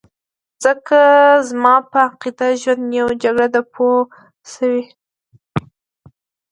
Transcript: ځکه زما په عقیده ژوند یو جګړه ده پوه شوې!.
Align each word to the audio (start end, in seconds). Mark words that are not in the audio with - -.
ځکه 0.63 0.99
زما 1.49 1.75
په 1.91 1.97
عقیده 2.07 2.49
ژوند 2.61 2.83
یو 2.99 3.07
جګړه 3.23 3.47
ده 3.53 3.61
پوه 3.73 3.99
شوې!. 4.51 4.83